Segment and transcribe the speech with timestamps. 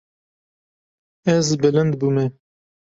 [1.35, 2.25] Ez bilind bûme.